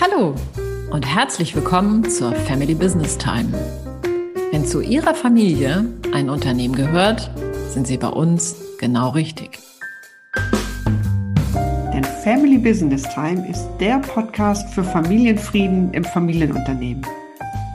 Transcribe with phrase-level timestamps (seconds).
[0.00, 0.34] Hallo
[0.90, 3.52] und herzlich willkommen zur Family Business Time.
[4.50, 5.84] Wenn zu Ihrer Familie
[6.14, 7.30] ein Unternehmen gehört,
[7.68, 9.58] sind Sie bei uns genau richtig.
[11.92, 17.04] Denn Family Business Time ist der Podcast für Familienfrieden im Familienunternehmen.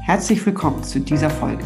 [0.01, 1.63] Herzlich willkommen zu dieser Folge.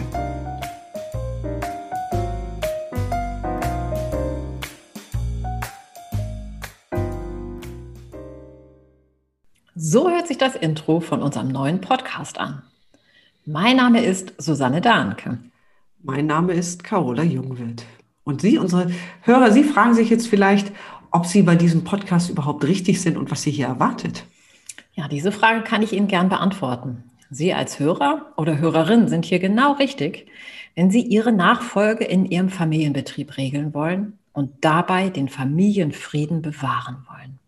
[9.82, 12.64] So hört sich das Intro von unserem neuen Podcast an.
[13.46, 15.38] Mein Name ist Susanne Dahnke.
[16.04, 17.86] Mein Name ist Carola Jungwild.
[18.25, 20.74] Und Sie, unsere Hörer, Sie fragen sich jetzt vielleicht,
[21.11, 24.25] ob Sie bei diesem Podcast überhaupt richtig sind und was Sie hier erwartet.
[24.96, 27.05] Ja, diese Frage kann ich Ihnen gern beantworten.
[27.30, 30.27] Sie als Hörer oder Hörerin sind hier genau richtig,
[30.75, 37.39] wenn Sie Ihre Nachfolge in Ihrem Familienbetrieb regeln wollen und dabei den Familienfrieden bewahren wollen.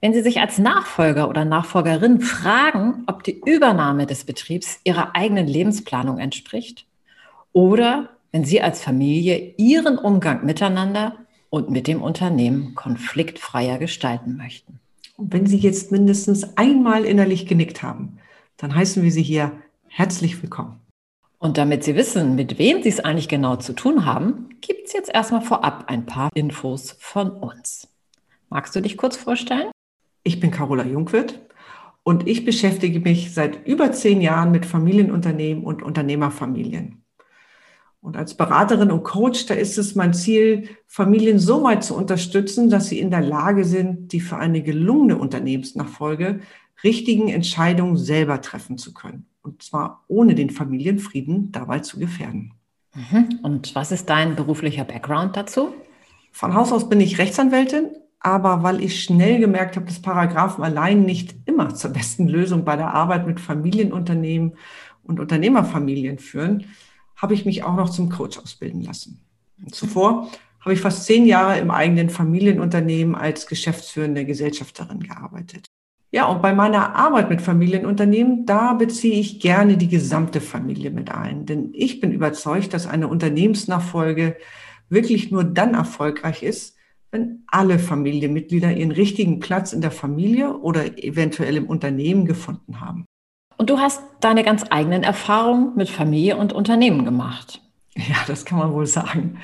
[0.00, 5.46] Wenn Sie sich als Nachfolger oder Nachfolgerin fragen, ob die Übernahme des Betriebs Ihrer eigenen
[5.46, 6.86] Lebensplanung entspricht
[7.52, 11.16] oder wenn Sie als Familie Ihren Umgang miteinander
[11.50, 14.80] und mit dem Unternehmen konfliktfreier gestalten möchten.
[15.18, 18.18] Und wenn Sie jetzt mindestens einmal innerlich genickt haben,
[18.56, 19.52] dann heißen wir Sie hier
[19.86, 20.80] herzlich willkommen.
[21.38, 24.94] Und damit Sie wissen, mit wem Sie es eigentlich genau zu tun haben, gibt es
[24.94, 27.88] jetzt erstmal vorab ein paar Infos von uns.
[28.48, 29.70] Magst du dich kurz vorstellen?
[30.22, 31.40] Ich bin Carola Jungwirth
[32.02, 37.02] und ich beschäftige mich seit über zehn Jahren mit Familienunternehmen und Unternehmerfamilien.
[38.02, 42.70] Und als Beraterin und Coach, da ist es mein Ziel, Familien so weit zu unterstützen,
[42.70, 46.40] dass sie in der Lage sind, die für eine gelungene Unternehmensnachfolge
[46.82, 49.26] richtigen Entscheidungen selber treffen zu können.
[49.42, 52.54] Und zwar ohne den Familienfrieden dabei zu gefährden.
[52.94, 53.40] Mhm.
[53.42, 55.74] Und was ist dein beruflicher Background dazu?
[56.32, 57.90] Von Haus aus bin ich Rechtsanwältin,
[58.20, 62.76] aber weil ich schnell gemerkt habe, dass Paragraphen allein nicht immer zur besten Lösung bei
[62.76, 64.52] der Arbeit mit Familienunternehmen
[65.02, 66.66] und Unternehmerfamilien führen,
[67.16, 69.20] habe ich mich auch noch zum Coach ausbilden lassen.
[69.72, 70.30] Zuvor
[70.60, 75.70] habe ich fast zehn Jahre im eigenen Familienunternehmen als geschäftsführende Gesellschafterin gearbeitet.
[76.12, 81.10] Ja, und bei meiner Arbeit mit Familienunternehmen, da beziehe ich gerne die gesamte Familie mit
[81.10, 81.46] ein.
[81.46, 84.36] Denn ich bin überzeugt, dass eine Unternehmensnachfolge
[84.88, 86.76] wirklich nur dann erfolgreich ist,
[87.10, 93.04] wenn alle Familienmitglieder ihren richtigen Platz in der Familie oder eventuell im Unternehmen gefunden haben.
[93.56, 97.60] Und du hast deine ganz eigenen Erfahrungen mit Familie und Unternehmen gemacht.
[97.94, 99.38] Ja, das kann man wohl sagen.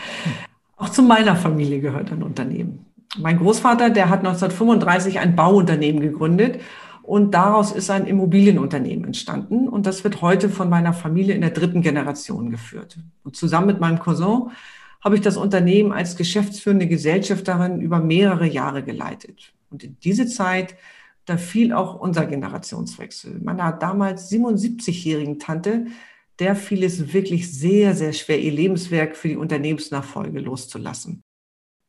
[0.77, 2.87] Auch zu meiner Familie gehört ein Unternehmen.
[3.19, 6.61] Mein Großvater, der hat 1935 ein Bauunternehmen gegründet
[7.03, 11.51] und daraus ist ein Immobilienunternehmen entstanden und das wird heute von meiner Familie in der
[11.51, 12.99] dritten Generation geführt.
[13.23, 14.51] Und zusammen mit meinem Cousin
[15.07, 19.53] habe ich das Unternehmen als geschäftsführende Gesellschafterin über mehrere Jahre geleitet.
[19.71, 20.75] Und in diese Zeit,
[21.27, 23.39] da fiel auch unser Generationswechsel.
[23.41, 25.87] Meiner damals 77-jährigen Tante,
[26.41, 31.23] der fiel es wirklich sehr, sehr schwer, ihr Lebenswerk für die Unternehmensnachfolge loszulassen.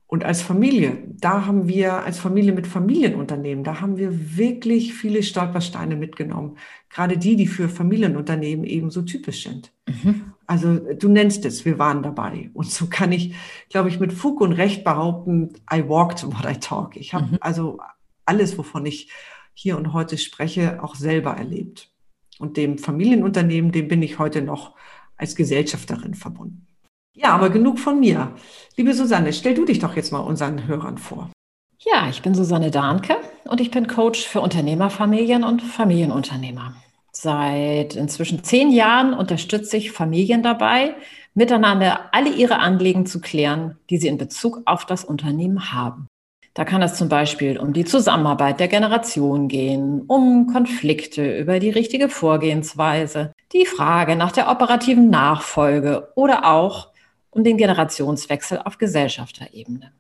[0.06, 5.24] Und als Familie, da haben wir, als Familie mit Familienunternehmen, da haben wir wirklich viele
[5.24, 6.60] Stolpersteine mitgenommen.
[6.92, 9.74] Gerade die, die für Familienunternehmen eben so typisch sind.
[9.88, 10.34] Mhm.
[10.48, 12.50] Also du nennst es, wir waren dabei.
[12.54, 13.36] Und so kann ich,
[13.70, 16.96] glaube ich, mit Fug und Recht behaupten, I walked what I talk.
[16.96, 17.38] Ich habe mhm.
[17.42, 17.80] also
[18.26, 19.12] alles, wovon ich
[19.54, 21.92] hier und heute spreche, auch selber erlebt.
[22.40, 24.76] Und dem Familienunternehmen, dem bin ich heute noch
[25.18, 26.68] als Gesellschafterin verbunden.
[27.14, 28.36] Ja, aber genug von mir.
[28.76, 31.32] Liebe Susanne, stell du dich doch jetzt mal unseren Hörern vor.
[31.80, 36.76] Ja, ich bin Susanne Dahnke und ich bin Coach für Unternehmerfamilien und Familienunternehmer.
[37.20, 40.94] Seit inzwischen zehn Jahren unterstütze ich Familien dabei,
[41.34, 46.06] miteinander alle ihre Anliegen zu klären, die sie in Bezug auf das Unternehmen haben.
[46.54, 51.72] Da kann es zum Beispiel um die Zusammenarbeit der Generation gehen, um Konflikte über die
[51.72, 56.90] richtige Vorgehensweise, die Frage nach der operativen Nachfolge oder auch
[57.32, 59.92] um den Generationswechsel auf Gesellschafterebene.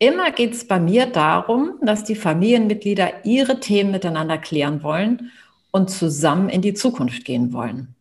[0.00, 5.30] Immer geht es bei mir darum, dass die Familienmitglieder ihre Themen miteinander klären wollen
[5.76, 7.94] und zusammen in die Zukunft gehen wollen.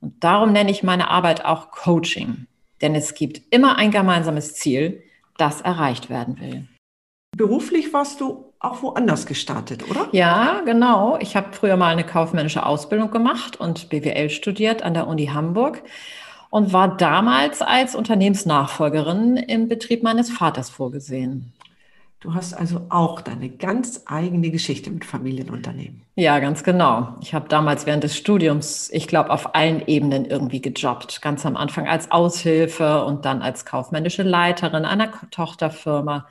[0.00, 2.48] Und darum nenne ich meine Arbeit auch Coaching,
[2.80, 5.04] denn es gibt immer ein gemeinsames Ziel,
[5.38, 6.66] das erreicht werden will.
[7.36, 10.08] Beruflich warst du auch woanders gestartet, oder?
[10.10, 11.16] Ja, genau.
[11.20, 15.84] Ich habe früher mal eine kaufmännische Ausbildung gemacht und BWL studiert an der Uni Hamburg
[16.50, 21.52] und war damals als Unternehmensnachfolgerin im Betrieb meines Vaters vorgesehen.
[22.22, 26.02] Du hast also auch deine ganz eigene Geschichte mit Familienunternehmen.
[26.14, 27.16] Ja, ganz genau.
[27.20, 31.20] Ich habe damals während des Studiums, ich glaube, auf allen Ebenen irgendwie gejobbt.
[31.20, 36.28] Ganz am Anfang als Aushilfe und dann als kaufmännische Leiterin einer Tochterfirma,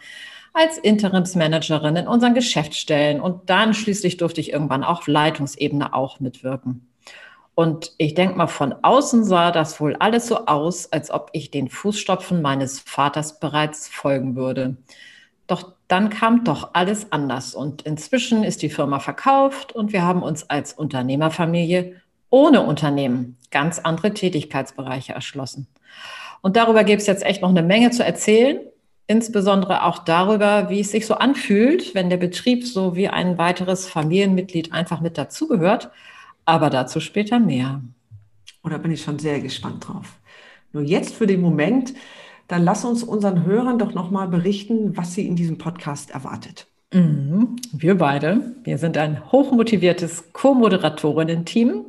[0.54, 6.88] als Interimsmanagerin in unseren Geschäftsstellen und dann schließlich durfte ich irgendwann auf Leitungsebene auch mitwirken.
[7.54, 11.52] Und ich denke mal, von außen sah das wohl alles so aus, als ob ich
[11.52, 14.78] den Fußstopfen meines Vaters bereits folgen würde.
[15.51, 20.24] Doch dann kam doch alles anders und inzwischen ist die Firma verkauft und wir haben
[20.24, 21.98] uns als Unternehmerfamilie
[22.30, 25.68] ohne Unternehmen ganz andere Tätigkeitsbereiche erschlossen.
[26.39, 28.62] Und darüber gibt es jetzt echt noch eine Menge zu erzählen,
[29.07, 33.89] insbesondere auch darüber, wie es sich so anfühlt, wenn der Betrieb so wie ein weiteres
[33.89, 35.92] Familienmitglied einfach mit dazugehört.
[36.45, 37.81] Aber dazu später mehr.
[38.63, 40.18] Oder bin ich schon sehr gespannt drauf.
[40.71, 41.94] Nur jetzt für den Moment,
[42.51, 46.68] dann lass uns unseren Hörern doch nochmal berichten, was sie in diesem Podcast erwartet.
[46.94, 47.56] Mhm.
[47.71, 51.86] Wir beide, wir sind ein hochmotiviertes Co-Moderatorinnen-Team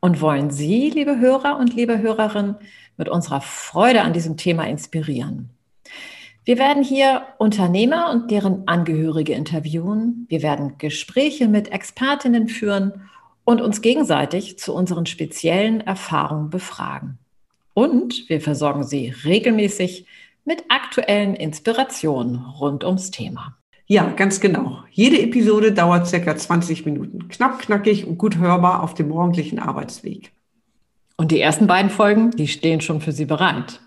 [0.00, 2.56] und wollen Sie, liebe Hörer und liebe Hörerinnen,
[2.98, 5.50] mit unserer Freude an diesem Thema inspirieren.
[6.44, 10.26] Wir werden hier Unternehmer und deren Angehörige interviewen.
[10.28, 13.08] Wir werden Gespräche mit Expertinnen führen
[13.44, 17.18] und uns gegenseitig zu unseren speziellen Erfahrungen befragen.
[17.78, 20.06] Und wir versorgen Sie regelmäßig
[20.46, 23.58] mit aktuellen Inspirationen rund ums Thema.
[23.84, 24.78] Ja, ganz genau.
[24.90, 27.28] Jede Episode dauert circa 20 Minuten.
[27.28, 30.32] Knapp, knackig und gut hörbar auf dem morgendlichen Arbeitsweg.
[31.18, 33.82] Und die ersten beiden Folgen, die stehen schon für Sie bereit.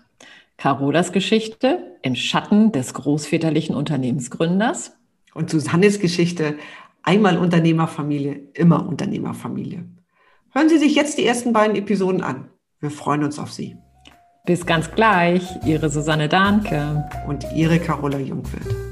[0.56, 4.92] Carolas Geschichte im Schatten des großväterlichen Unternehmensgründers.
[5.34, 6.54] Und Susannes Geschichte,
[7.02, 9.84] einmal Unternehmerfamilie, immer Unternehmerfamilie.
[10.52, 12.49] Hören Sie sich jetzt die ersten beiden Episoden an.
[12.80, 13.76] Wir freuen uns auf Sie.
[14.46, 18.89] Bis ganz gleich, Ihre Susanne Dahnke und Ihre Carola Jungwirth.